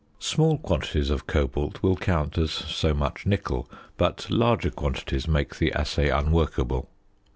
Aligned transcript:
Small 0.17 0.57
quantities 0.57 1.11
of 1.11 1.27
cobalt 1.27 1.83
will 1.83 1.95
count 1.95 2.35
as 2.39 2.49
so 2.49 2.91
much 2.91 3.27
nickel, 3.27 3.69
but 3.97 4.27
larger 4.31 4.71
quantities 4.71 5.27
make 5.27 5.57
the 5.59 5.71
assay 5.73 6.09
unworkable. 6.09 6.89